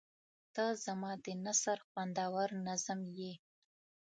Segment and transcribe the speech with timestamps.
[0.55, 3.33] •ته زما د نثر خوندور نظم یې.